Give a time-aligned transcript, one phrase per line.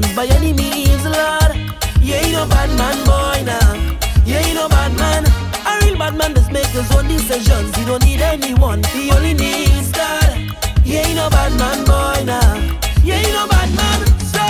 [0.00, 1.52] want by any means, Lord.
[2.00, 3.74] You ain't no bad man, boy, now.
[4.24, 5.24] You ain't no bad man.
[5.66, 7.74] A real bad man just makes his own decisions.
[7.76, 10.38] He don't need anyone, he only needs God.
[10.84, 12.54] You ain't no bad man, boy, now.
[13.02, 14.00] You ain't no bad man.
[14.32, 14.44] So,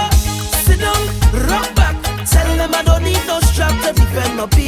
[0.64, 1.02] sit down,
[1.48, 1.96] rock back.
[2.26, 4.67] Tell them I don't need no strap to defend my people.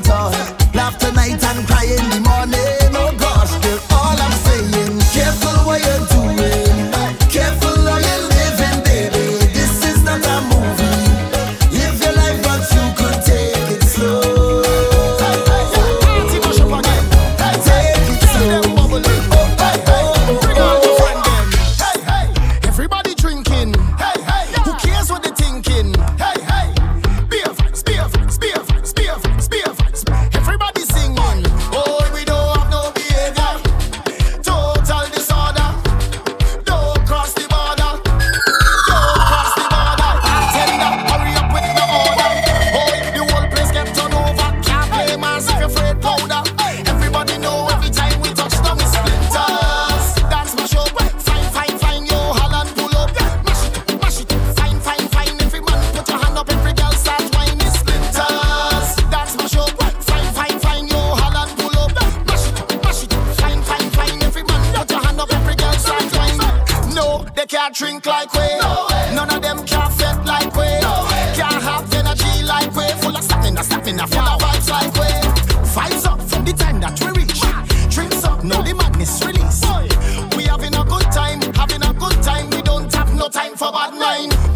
[0.00, 0.39] at all.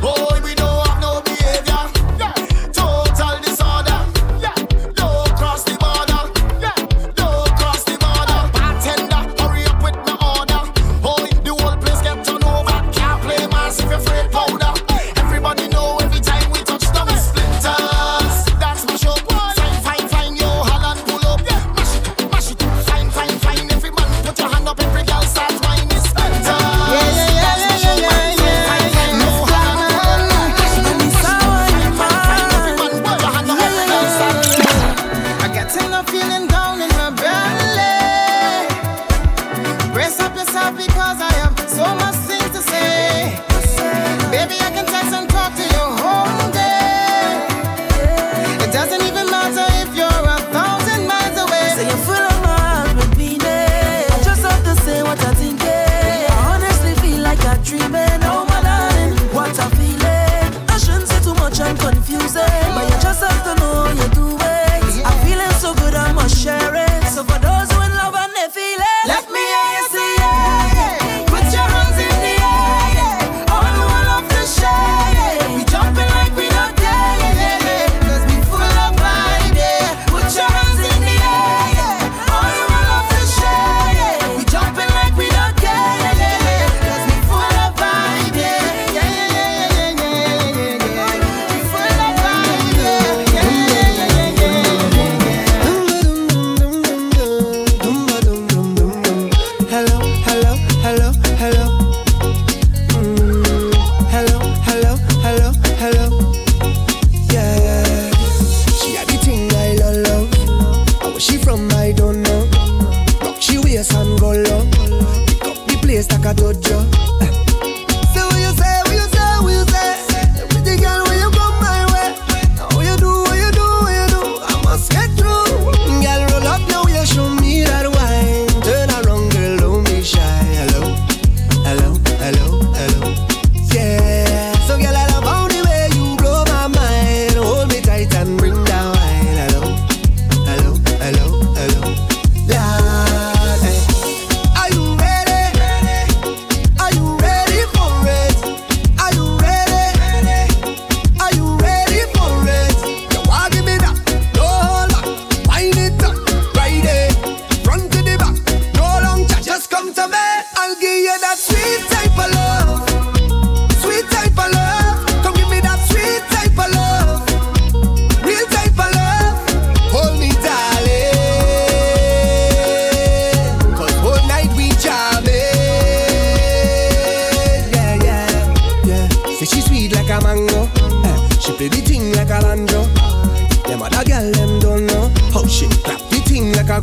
[0.05, 0.54] Boy, we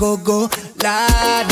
[0.01, 0.49] go go
[0.81, 1.50] lad.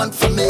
[0.00, 0.49] Want from me.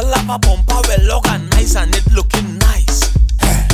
[0.00, 3.10] Girl have a bumper well organized and it looking nice.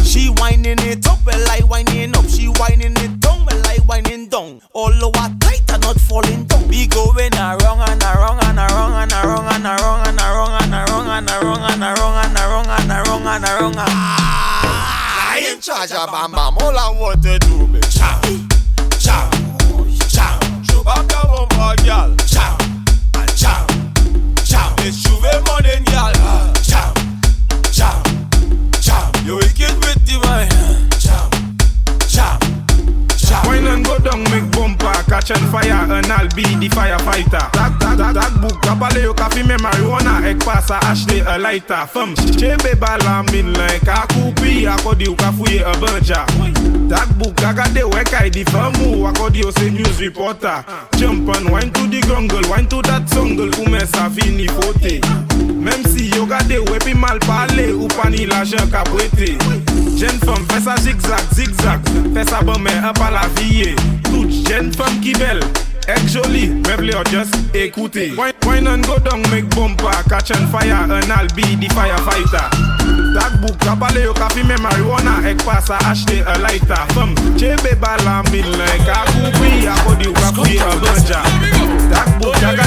[0.04, 2.26] She whining it up, well I whining up.
[2.28, 4.60] She whining it down, well I whining down.
[4.72, 6.68] All over tight and not falling down.
[6.68, 11.08] We going around and around and around and around and around and around and around
[11.12, 13.74] and around and around and around and around and around.
[13.78, 16.56] Ah, I in charge of Bam Bam.
[16.58, 18.48] All I want to do is jam,
[18.98, 19.30] jam,
[20.08, 20.64] jam.
[20.64, 22.16] Show back the bumper, girl.
[24.86, 26.12] It's Juve girl.
[26.20, 26.92] Ah, Jam,
[27.72, 28.02] jam,
[28.82, 29.10] jam.
[29.24, 30.52] You wicked with the mind.
[31.00, 31.30] Jam,
[32.06, 32.38] jam,
[33.16, 33.46] jam.
[33.46, 34.53] Wine and go down, make
[35.06, 37.50] catch on fire and I'll be the firefighter.
[37.52, 41.86] Tag, tag, tag, tag book, kabale yo ka fime marijuana, ek pasa ashle a lighter.
[41.86, 46.26] Fem, chebe bala min len, ka kupi akodi yo ka fuye a banja.
[46.88, 50.64] Tag book, agade we kai di famu, akodi yo se news reporter.
[50.96, 55.00] Jump and wine to the jungle, wine to that jungle, koume sa fini fote.
[55.54, 59.38] Mem si yo gade wepi mal pale, ou pa ni la jen ka pwete.
[60.04, 61.92] jen fom fè sa zigzag, zigzag.
[62.14, 63.72] Fè sa bon men an pa la viye
[64.10, 65.40] Tout jen fom ki bel
[65.90, 70.84] Ek joli, meble yo just ekoute Wine an go dong mek bompa Catch an fire
[70.84, 72.48] an al bi di firefighter.
[73.14, 76.80] Takbouk kapale yo ka fime marijuana Ek pa sa ashte a lighter.
[76.96, 81.20] Fom chebe bala min lè Kakou pi akodi wakwi a banja
[81.92, 82.63] Takbouk jaga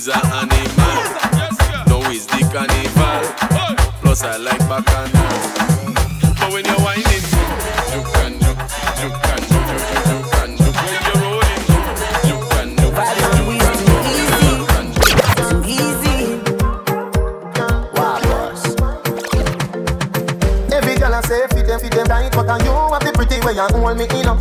[0.00, 1.04] is an animal.
[1.88, 3.22] No is the carnival.
[4.00, 5.36] Plus I like bacchanal.
[6.40, 7.24] But when you're whining,
[7.92, 8.50] you can do,
[9.00, 9.58] you can do,
[10.08, 10.68] you can do.
[10.80, 11.64] When you're rolling,
[12.28, 13.20] you can do, you
[13.60, 13.92] can do,
[14.48, 15.02] you can do.
[15.50, 16.18] Too easy.
[17.92, 18.64] Wow, boss.
[20.72, 23.44] Every girl I say fit them, fit them tight But I you have the pretty
[23.44, 24.38] way you hold me in up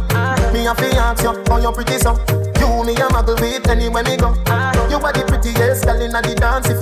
[0.53, 2.15] Me a fi ask you how you pretty so
[2.59, 4.48] You me a muggle with anywhere me go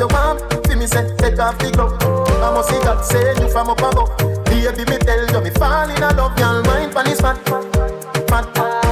[0.08, 1.94] you want, feel me say take off the glove.
[2.42, 4.18] I must see God say you from up above.
[4.46, 6.36] Baby, me tell you me fall in love.
[6.38, 7.38] Girl, mind pon this fat,
[8.28, 8.46] fat,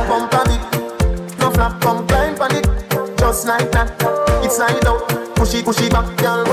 [0.07, 1.39] bump a bit.
[1.39, 2.65] No flap, come climb pon it,
[3.17, 3.91] just like that.
[4.43, 6.43] It's slide out, push it, push it back, girl,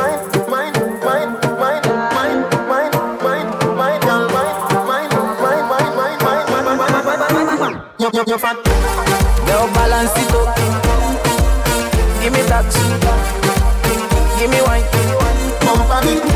[15.93, 16.32] on it.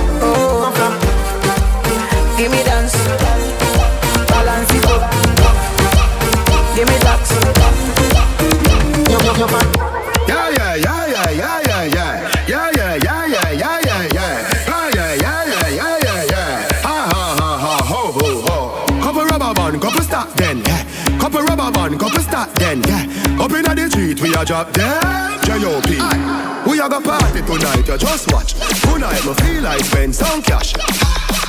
[21.87, 23.07] Band, couple stop then, yeah.
[23.39, 25.39] Up inna the street, we a drop them.
[25.47, 26.03] J.O.P.
[26.67, 28.55] We a go party tonight, you just watch.
[28.83, 30.75] Tonight, me feel like spend some cash.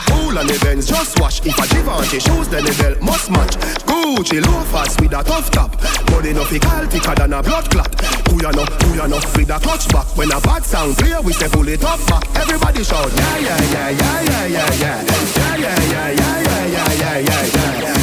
[0.05, 1.41] Cool the Benz, just watch.
[1.43, 3.57] If a Givenchy shoes, then the belt must match.
[3.89, 5.73] Gucci loafers with a tough top.
[6.05, 7.89] Body no call thicker than a blood clot.
[8.29, 10.05] Who ya know, who ya know, with a clutch back.
[10.15, 12.29] When a bad sound clear, we say pull it up back.
[12.37, 15.01] Everybody shout, yeah, yeah, yeah, yeah, yeah, yeah, yeah.
[15.33, 17.96] Yeah, yeah, yeah, yeah, yeah, yeah, yeah, yeah,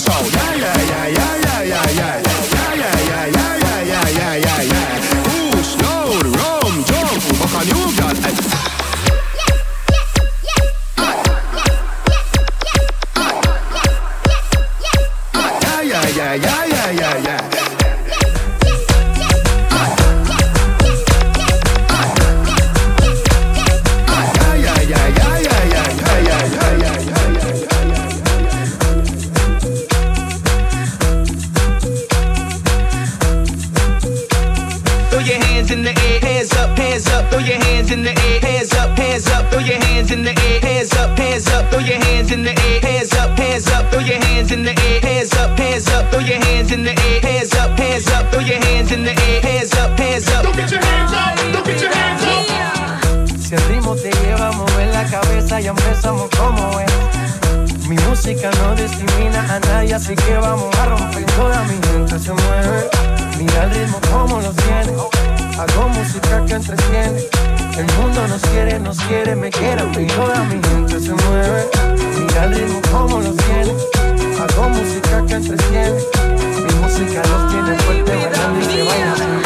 [0.00, 0.24] show.
[0.32, 2.29] Yeah, yeah, yeah, yeah, yeah, yeah, yeah.
[46.20, 48.30] Throw your hands in the air, hands up, hands up.
[48.30, 50.44] Throw your hands in the air, hands up, hands up.
[50.44, 53.40] Don't get your hands up, don't get your hands up.
[53.40, 57.88] Si el ritmo te lleva a mover la cabeza, ya empezamos como es.
[57.88, 61.24] Mi música no discrimina a nadie, así que vamos a romper.
[61.24, 62.90] Toda mi gente se mueve.
[63.38, 64.92] Mira el ritmo como lo tiene.
[65.58, 67.20] Hago música que entretiene.
[67.78, 69.84] El mundo nos quiere, nos quiere, me quiere.
[69.98, 71.64] Y toda mi gente se mueve.
[72.18, 73.99] Mira el ritmo como lo tiene.
[74.40, 76.00] Hago música que entretiene.
[76.66, 79.40] Mi música los tiene fuerte bailando y que bailan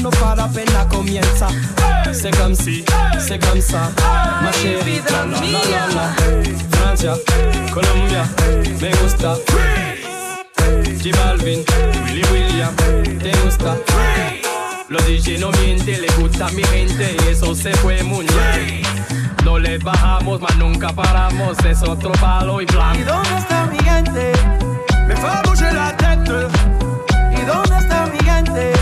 [0.00, 1.48] no para, apenas comienza.
[2.22, 2.84] C'est comme si,
[3.18, 3.90] c'est comme ça,
[4.42, 5.02] ma chérie.
[5.10, 6.76] La, la, la, la.
[6.78, 7.14] Francia,
[7.74, 8.24] Colombia,
[8.80, 9.34] me gusta.
[11.02, 11.64] J Balvin,
[12.04, 12.72] Willy William,
[13.18, 13.76] te gusta.
[14.88, 18.82] Los DJ no mienten, le gusta a mi gente y eso se fue muy bien.
[19.44, 23.04] No le bajamos, mas nunca paramos, es otro palo y ¿Y blanco.
[23.04, 24.32] dónde está mi gente?
[25.08, 26.46] Me fait bouger la tête.
[27.32, 28.72] ¿Y dónde está mi gente?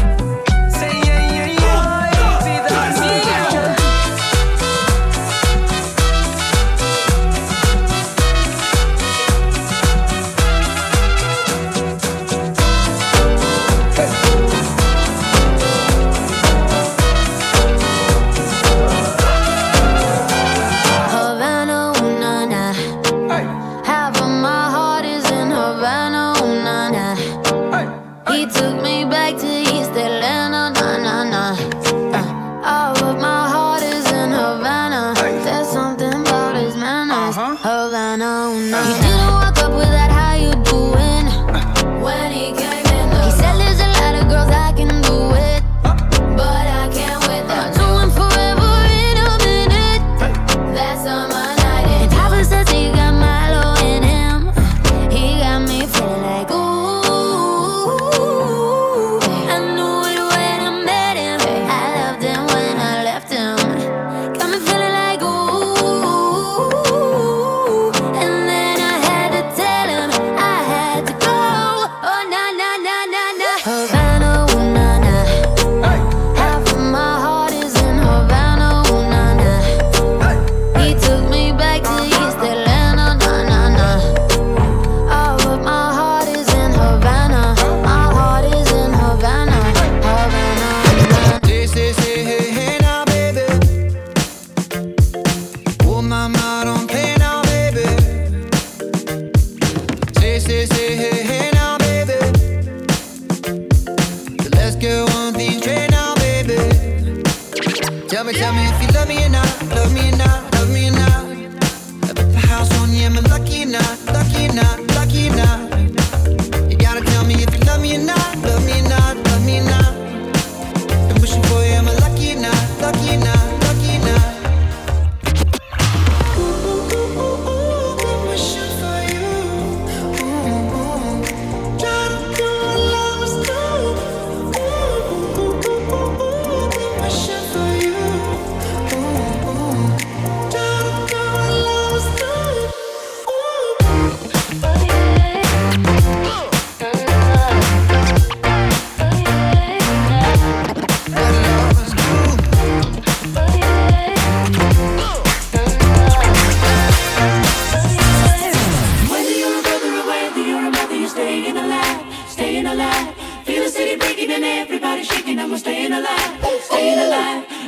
[164.32, 165.38] and everybody shaking.
[165.38, 167.59] I'm staying alive, staying alive.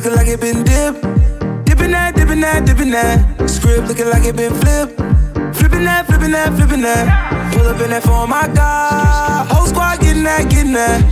[0.00, 1.02] looking like it been dipped.
[1.66, 3.20] Dipping that, dipping that, dipping that.
[3.50, 4.96] Script looking like it been flipped.
[5.54, 7.52] Flipping that, flipping that, flipping that.
[7.52, 9.46] Pull up in that phone, my God.
[9.48, 11.04] Whole squad getting that, getting that.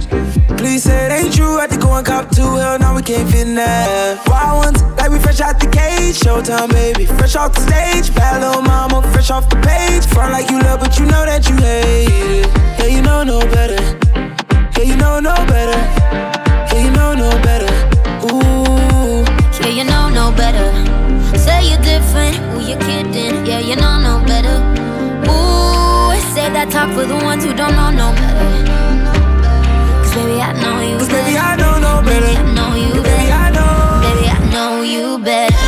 [0.56, 1.58] Please say it ain't true.
[1.58, 4.26] I had to go and cop to Hell, now we can't fit in that.
[4.26, 6.18] Wild ones, like we fresh out the cage.
[6.18, 7.04] Showtime, baby.
[7.04, 8.14] Fresh off the stage.
[8.14, 10.06] Bad little mama, fresh off the page.
[10.06, 12.08] Front like you love, but you know that you hate
[12.40, 12.46] it.
[12.78, 13.76] Yeah, you know no better.
[14.78, 15.78] Yeah, you know no better.
[16.72, 17.68] Yeah, you know no better.
[18.32, 18.57] Ooh.
[19.68, 20.72] Yeah, you know no better.
[21.36, 23.44] Say you're different, who you kidding?
[23.44, 24.56] Yeah, you know no better.
[25.28, 28.64] Ooh, say that talk for the ones who don't know no better.
[30.00, 31.08] Cause baby, I know you Cause.
[31.08, 32.24] Baby, I know no better.
[32.24, 33.68] Baby, I know you baby, better.
[34.08, 35.67] Baby, I know you better.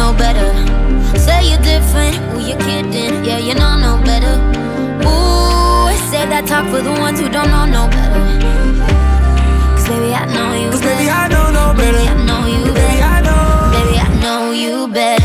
[0.00, 1.18] Yeah, you know no better.
[1.18, 3.22] Say you're different, who you kidding?
[3.24, 4.34] Yeah, you know no better.
[5.04, 8.24] Ooh, say that talk for the ones who don't know no better.
[9.76, 10.96] Cause baby, I know you Cause better.
[10.96, 11.98] baby, I know no better.
[11.98, 13.04] Baby, I know you Baby, better.
[13.04, 13.76] I know.
[13.76, 15.19] Baby, I know you better.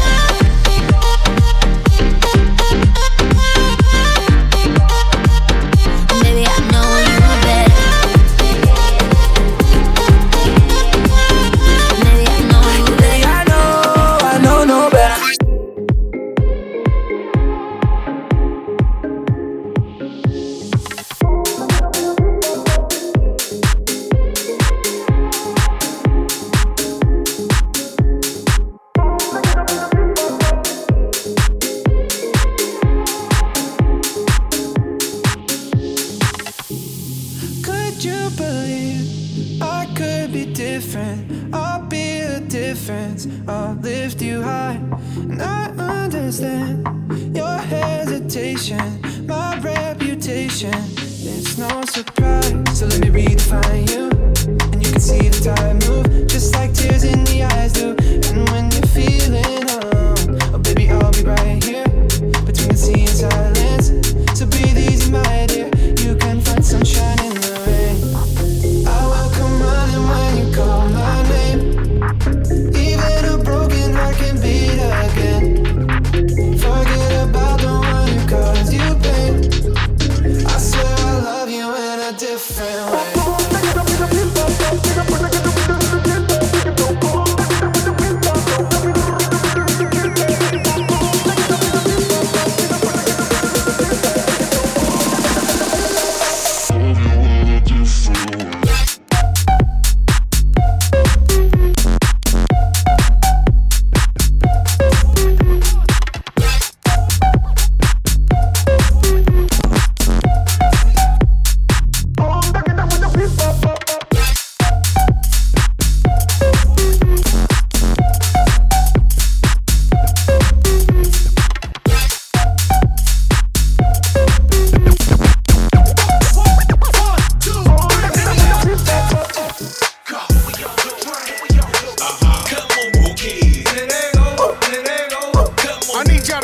[51.27, 52.77] It's no surprise.
[52.77, 54.09] So let me redefine you.
[54.71, 57.95] And you can see the tide move, just like tears in the eyes do.
[58.29, 61.87] And when you're feeling alone, oh baby, I'll be right here
[62.45, 63.54] between the sea and silence.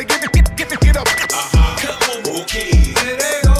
[0.05, 1.07] gotta get, get, get, get up.
[1.07, 1.77] Uh-huh.
[1.79, 3.50] Come on, rookie.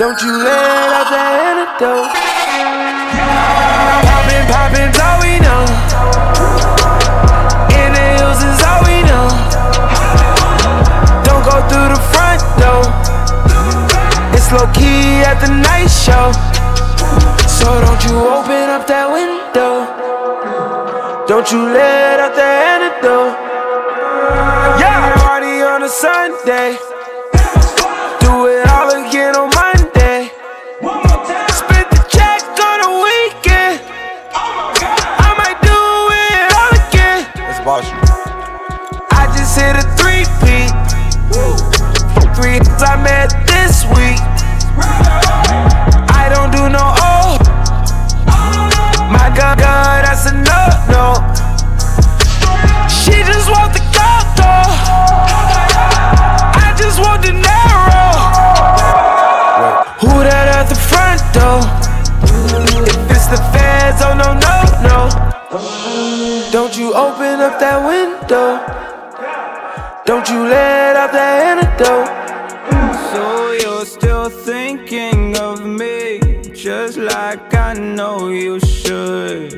[0.00, 0.48] Don't you let
[0.96, 2.08] out that antidote.
[4.08, 5.60] Poppin', poppin's all we know.
[7.76, 9.28] In the hills is all we know.
[11.20, 12.80] Don't go through the front door.
[14.32, 16.32] It's low key at the night show.
[17.44, 19.84] So don't you open up that window.
[21.28, 23.36] Don't you let out the antidote.
[24.80, 26.99] Yeah, party on a Sunday.
[42.80, 44.20] Hits I met this week.
[46.16, 47.36] I don't do no oh.
[49.12, 51.12] My God, God, that's a no no.
[52.88, 54.72] She just want the gold though.
[56.56, 58.16] I just want the narrow.
[60.00, 61.60] Who that at the front door?
[62.86, 64.56] If it's the feds, oh no no
[64.88, 65.08] no.
[66.50, 68.58] Don't you open up that window?
[70.06, 72.19] Don't you let out that antidote?
[77.70, 79.52] I know you should.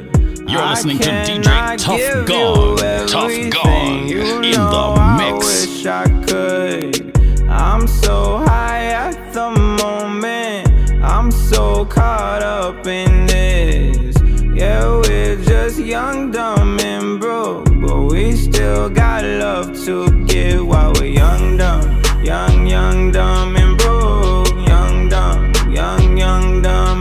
[0.47, 5.47] You're listening to I DJ Tough you Tough Gong you in know the I mix.
[5.47, 7.17] wish I could.
[7.49, 10.93] I'm so high at the moment.
[11.03, 14.15] I'm so caught up in this.
[14.55, 17.65] Yeah, we're just young, dumb, and broke.
[17.81, 22.03] But we still got love to give while we're young, dumb.
[22.23, 24.49] Young, young, dumb, and broke.
[24.69, 26.92] Young, dumb, young, young, dumb.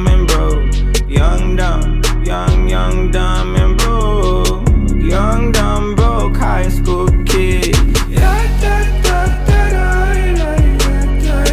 [1.21, 4.67] Young, dumb, young, young, dumb, and broke.
[4.99, 7.75] Young, dumb, broke high school kid.
[8.09, 9.91] Yeah, da, da, da, da,
[10.33, 11.45] da, da, da,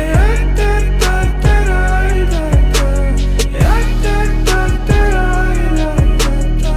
[0.56, 1.60] da, da, da,
[2.24, 2.84] da, da.
[3.52, 4.16] Da, da,
[4.48, 5.00] da, da,
[5.76, 5.90] da,
[6.62, 6.72] da.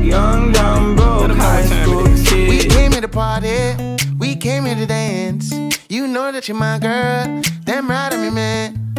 [0.00, 2.48] Young, dumb, broke high school kid.
[2.48, 3.74] We came here to party,
[4.20, 5.52] we came here to dance.
[5.88, 8.89] You know that you're my girl, damn right I'm your man.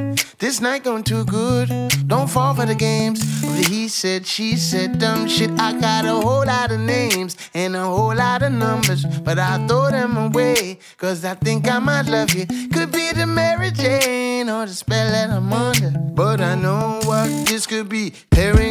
[0.42, 1.70] This night going too good,
[2.08, 3.22] don't fall for the games.
[3.68, 5.52] He said, she said, dumb shit.
[5.60, 9.64] I got a whole lot of names and a whole lot of numbers, but I
[9.68, 12.48] throw them away, cause I think I might love you.
[12.74, 17.28] Could be the Mary Jane or the spell that I'm under, but I know what
[17.46, 18.12] this could be.
[18.32, 18.71] Tearing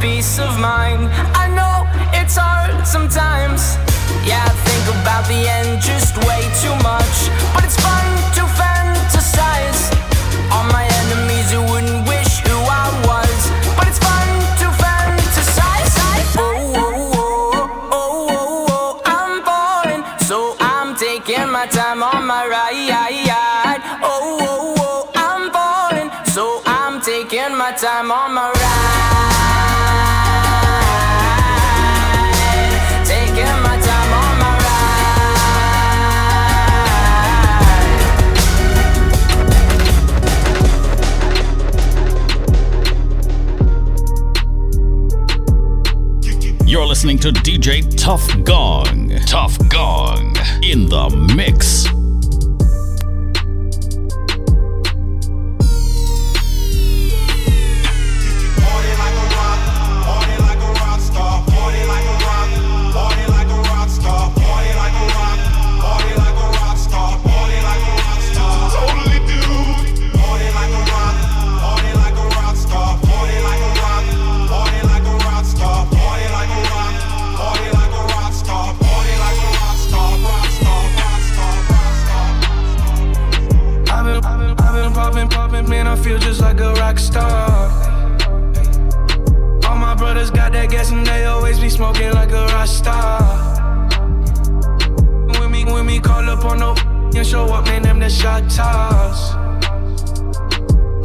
[0.00, 1.08] peace of mind.
[1.34, 3.76] I know it's hard sometimes.
[4.26, 7.16] Yeah, I think about the end just way too much.
[7.54, 8.06] But it's fun
[8.38, 9.90] to fantasize.
[10.52, 13.38] All my enemies who wouldn't wish who I was.
[13.76, 14.28] But it's fun
[14.62, 15.94] to fantasize.
[16.38, 22.46] Oh, oh, oh, oh, oh, oh, I'm falling, so I'm taking my time on my
[22.46, 23.82] ride.
[24.02, 28.87] Oh, oh, oh, I'm falling, so I'm taking my time on my ride.
[46.88, 49.10] Listening to DJ Tough Gong.
[49.26, 51.97] Tough Gong in the mix.
[86.58, 87.70] Like a rock star.
[89.66, 93.22] All my brothers got that gas and they always be smoking like a rock star.
[95.38, 98.50] When me, when me call up on the and show up, man, them the shot
[98.50, 99.34] toss.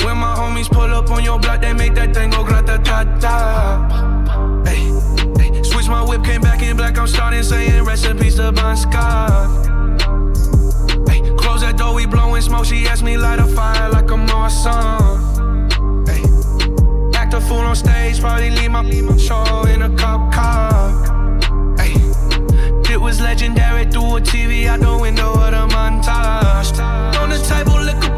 [0.04, 3.04] When my homies pull up on your block, they make that thing go grata ta
[3.20, 4.64] ta.
[5.64, 6.98] Switch my whip, came back in black.
[6.98, 9.68] I'm starting saying rest in peace to Bon Scott.
[11.38, 12.66] Close that door, we blowing smoke.
[12.66, 15.33] She asked me light a fire like a Marsan.
[17.48, 18.84] Fool on stage, probably leave my
[19.18, 20.92] show in a cop car.
[22.90, 26.80] It was legendary through a TV out the window of the montage.
[27.20, 28.16] On the table, liquor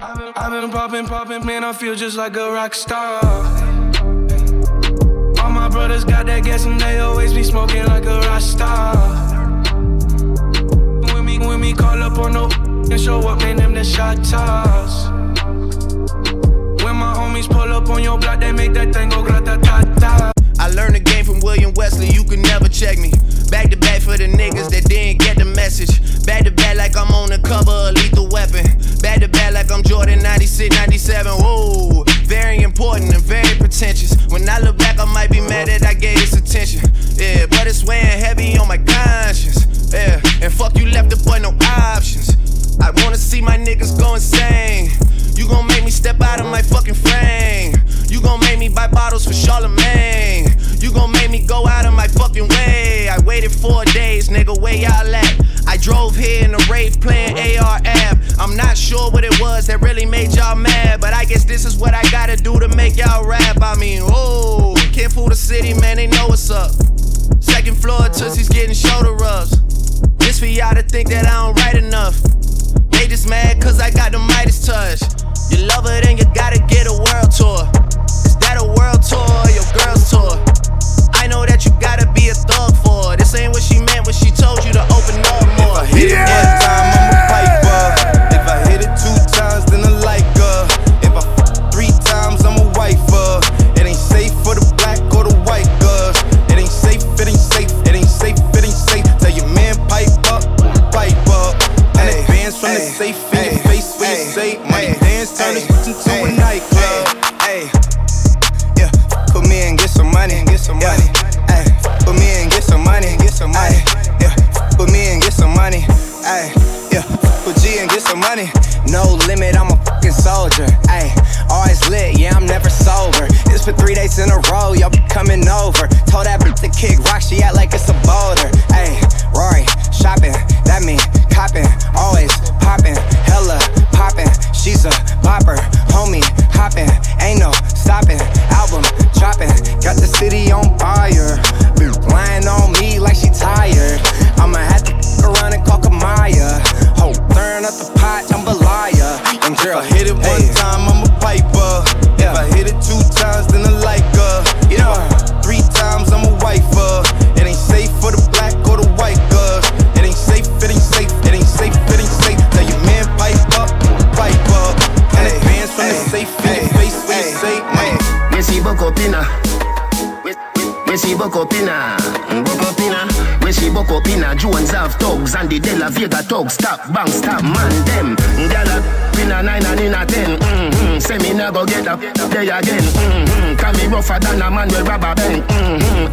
[0.00, 1.64] I've been popping, popping, man.
[1.64, 3.20] I feel just like a rock star.
[5.40, 8.96] All my brothers got that gas and they always be smoking like a rock star.
[11.12, 12.48] When me, when me call up on no
[12.90, 15.08] and show up, man, them the shot toss.
[16.84, 19.82] When my homies pull up on your block, they make that thing go grata ta
[19.98, 20.32] ta.
[20.60, 23.12] I learned the game from William Wesley, you can never check me.
[23.50, 25.88] Back to back for the niggas that didn't get the message.
[26.26, 28.64] Back to back like I'm on the cover of Lethal Weapon.
[29.00, 31.32] Back to back like I'm Jordan 96, 97.
[31.32, 34.14] Whoa, very important and very pretentious.
[34.28, 36.82] When I look back, I might be mad that I gave this attention.
[37.16, 39.64] Yeah, but it's weighing heavy on my conscience.
[39.92, 42.36] Yeah, and fuck you left the boy no options.
[42.80, 44.90] I wanna see my niggas go insane.
[45.34, 47.74] You gon' make me step out of my fucking frame.
[48.08, 50.54] You gon' make me buy bottles for Charlemagne.
[50.78, 52.67] You gon' make me go out of my fucking way.
[53.48, 55.40] Four days, nigga, where y'all at?
[55.66, 58.18] I drove here in a rave playing AR app.
[58.38, 61.64] I'm not sure what it was that really made y'all mad, but I guess this
[61.64, 63.58] is what I gotta do to make y'all rap.
[63.60, 66.70] I mean, oh, can't fool the city, man, they know what's up.
[67.40, 69.60] Second floor, Tootsie's getting shoulder rubs.
[70.18, 72.20] This for y'all to think that I don't write enough.
[72.90, 75.00] They just mad cause I got the Midas touch.
[75.50, 77.68] You love her, then you gotta get a world tour.
[78.24, 80.34] Is that a world tour or your girl's tour?
[81.14, 82.87] I know that you gotta be a thug for
[83.34, 83.87] ain't what she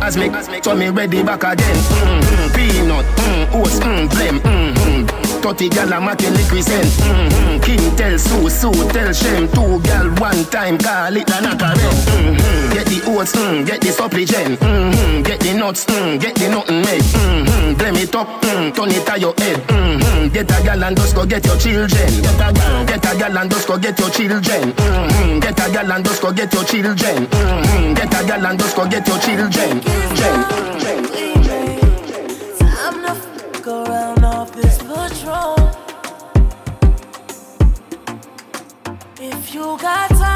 [0.06, 0.30] Me,
[0.62, 1.76] so me ready back again.
[1.76, 2.54] Mm-hmm.
[2.54, 4.38] Peanut, mm, oats, mm, blem.
[4.40, 4.65] Mm-hmm.
[5.46, 6.90] 30 gal a making liquid cent.
[7.06, 7.62] Mm-hmm.
[7.62, 9.46] King tell Sue, Sue tell Shem.
[9.54, 12.02] Two gal one time call it a knock a rent.
[12.18, 12.74] Mm-hmm.
[12.74, 14.58] Get the oats, mm, get the supplement.
[14.58, 15.22] Mm-hmm.
[15.22, 17.06] Get the nuts, mm, get the nothing made.
[17.14, 17.78] Mm-hmm.
[17.78, 19.62] Blame it up, mm, turn it to your head.
[19.70, 20.34] Mm-hmm.
[20.34, 22.10] Get a gal and just go get your children.
[22.26, 24.74] Get a gal, get a gal and just go get your children.
[24.74, 25.40] Mm-hmm.
[25.42, 27.28] Get a gal and just go get your children.
[27.30, 27.94] Mm-hmm.
[27.94, 29.82] Get a gal and just go get your children.
[30.18, 30.65] Gen,
[39.48, 40.35] If you got time,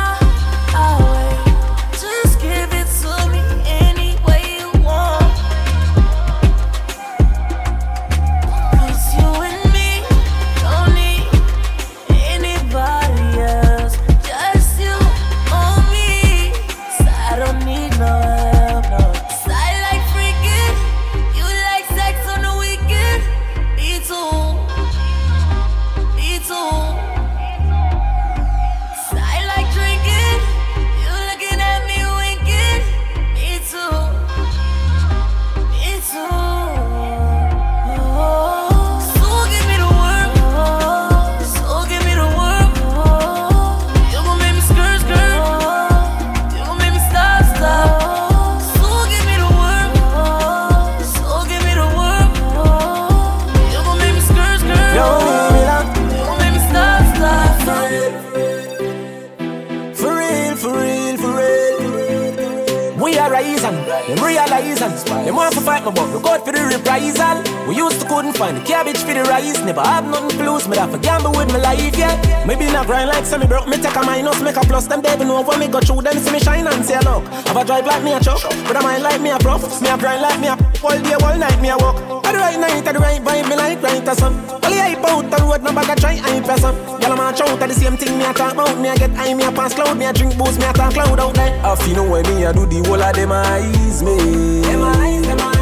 [65.59, 67.58] to fight me, but look out for the reprisal.
[67.69, 70.67] We used to couldn't find the cabbage for the rice, never have nothing to lose.
[70.67, 72.17] Me that for gamble with my life, yeah.
[72.41, 74.87] Maybe not grind like semi broke, me take a minus, make a plus.
[74.87, 77.21] Them they know when me go through them, see me shine and say a look.
[77.45, 79.61] Have a drive like me a truck, but I mind like me a prof.
[79.85, 82.25] Me a grind like me a all day, all night me a walk.
[82.25, 84.33] At the right night, at the right vibe, me like right or some.
[84.65, 86.73] Only hype out the road, no bag a try hype or some.
[87.05, 88.81] Y'all man out the same thing me a talk about.
[88.81, 90.97] Me a get high, me a pass cloud, me a drink booze, me a talk
[90.97, 91.53] cloud out there.
[91.61, 94.17] I feel know when me a do the whole of them eyes me.
[94.65, 95.58] Them eyes, them eyes.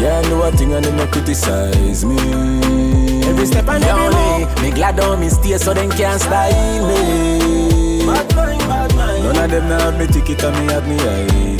[0.00, 2.16] Can't do a thing and them no criticize me.
[3.28, 4.62] Every step and every move.
[4.62, 8.06] Me glad on me stay so them can't style me.
[8.06, 9.24] Bad mind, bad mind.
[9.24, 11.56] None of them now have me ticket and me have me ID.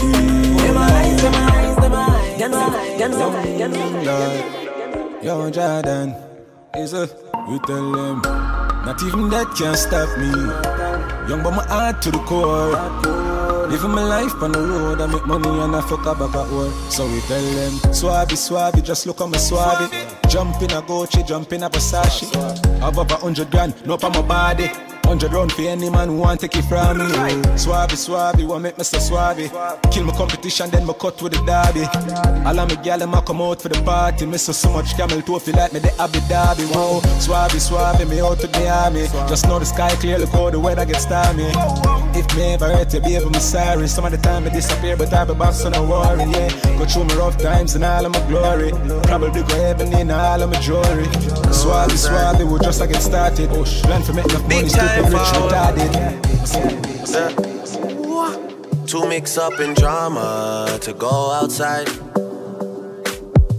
[0.56, 2.38] Them eyes, them eyes, them eyes.
[2.38, 5.22] Them eyes, them eyes, them eyes.
[5.22, 6.14] Yo, Jordan,
[6.76, 7.06] is a
[7.50, 8.22] you tell them.
[8.86, 10.30] Not even that can stop me.
[11.28, 13.29] Young but my heart to the core.
[13.70, 16.74] Living my life on the road, I make money and I fuck up about work.
[16.90, 19.88] So we tell them, Swabby, Swabby, just look at my Swabby.
[20.28, 22.34] Jump in a Gucci, jump in a Versace.
[22.80, 24.89] Have up a hundred grand, no on my body.
[25.10, 27.04] Hundred round for any man who want take it from me.
[27.58, 29.50] Swabby, Swabby, want make me so Swabby.
[29.90, 31.82] Kill my competition, then my cut with the derby.
[32.46, 34.24] All of my gal, them a come out for the party.
[34.24, 36.64] Miss so, so much camel toe, feel like me the Abu Dhabi.
[36.72, 39.08] Whoa, Swabby, Swabby, me out to the army.
[39.28, 41.50] Just know the sky clear, look how the weather gets stormy.
[42.14, 43.88] If me ever hurt you, baby, me sorry.
[43.88, 46.50] Some of the time I disappear, but I be back, so no worry, yeah.
[46.78, 48.70] Go through my rough times and all of my glory.
[49.02, 51.06] Probably go heaven in all of my jewelry.
[51.50, 53.50] Swabby, Swabby, we just like get started.
[53.50, 54.68] Oh, plan for make enough money,
[55.04, 55.90] rich, retarded.
[58.86, 61.86] Too mix up in drama to go outside.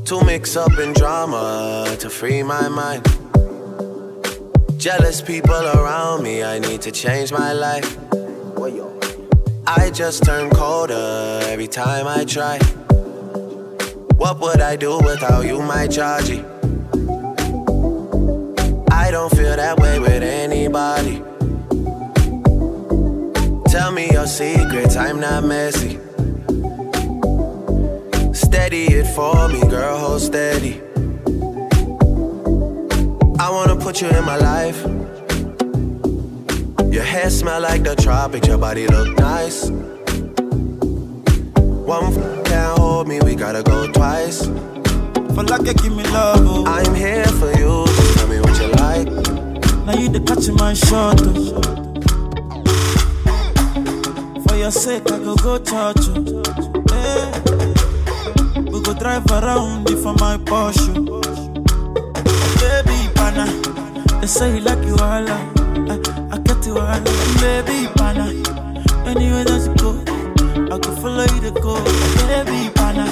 [0.06, 3.06] Too mix up in drama to free my mind.
[4.78, 7.98] Jealous people around me, I need to change my life.
[9.68, 12.58] I just turn colder every time I try.
[14.18, 16.44] What would I do without you, my Georgie?
[18.92, 21.24] I don't feel that way with anybody.
[23.72, 25.98] Tell me your secrets, I'm not messy.
[28.34, 30.82] Steady it for me, girl, hold steady.
[33.40, 34.84] I wanna put you in my life.
[36.92, 39.70] Your hair smell like the tropics, your body look nice.
[41.94, 44.48] One f- can't hold me, we gotta go twice.
[45.34, 46.66] For like you give me love, oh.
[46.68, 49.08] I'm here for you, tell me what you like.
[49.86, 51.81] Now you the catch my shot, oh.
[54.62, 56.06] Your sake, I go go church.
[56.92, 57.32] Hey.
[58.62, 60.94] We go drive around if for my Porsche.
[62.62, 63.48] Baby, pana,
[64.22, 65.98] they say you like you all, I,
[66.32, 67.02] I get you all,
[67.42, 68.28] baby, pana.
[69.10, 69.98] Anywhere that you go,
[70.72, 71.84] I go follow you to go,
[72.28, 73.06] baby, pana.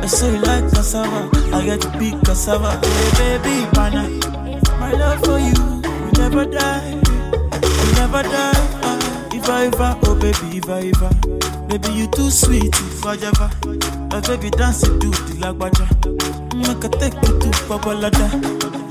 [0.00, 2.78] I say you like cassava, I get to big cassava.
[2.86, 4.08] Hey, baby, pana,
[4.78, 8.77] my love for you will never die, will never die.
[9.48, 10.92] If I ever, oh baby, I
[11.68, 13.48] baby you too sweet, if I ever,
[14.10, 15.88] my baby dance to the lagwaja,
[16.52, 18.28] make I take you to Babalada.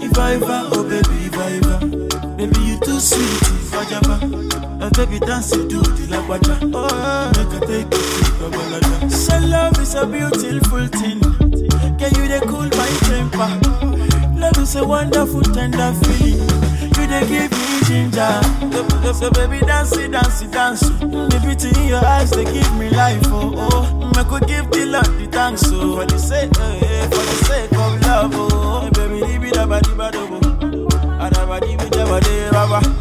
[0.01, 1.59] If I ever, oh baby, I
[2.37, 4.17] baby you too sweet, if I ever,
[4.79, 9.11] my baby dance to the lagwaja, oh make I take you to Babalada.
[9.11, 11.21] So love is a beautiful thing.
[11.99, 14.39] Can you they cool my temper?
[14.39, 16.49] Love is a wonderful tender feeling.
[16.97, 18.41] You they give me ginger.
[19.13, 20.81] So, baby dance it, dance it, dance.
[20.81, 23.21] The beauty in your eyes they give me life.
[23.27, 25.63] Oh oh, I could give the Lord the thanks.
[25.71, 28.31] Oh for the sake, eh, eh, for the sake of love.
[28.35, 30.47] Oh baby, leave it up, body, body, body.
[31.23, 32.79] Adabadi, bidi, badi, baba.
[32.83, 32.96] Oh,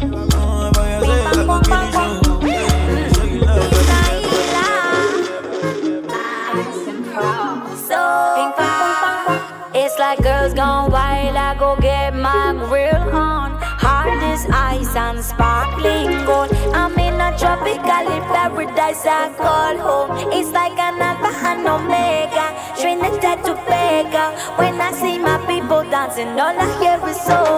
[15.17, 16.51] and sparkling gold.
[16.73, 20.31] I'm in a tropical paradise I call home.
[20.31, 22.47] It's like an alpha and omega,
[22.79, 24.25] Trinidad to Vega.
[24.57, 27.56] When I see my people dancing, all I hear is soca.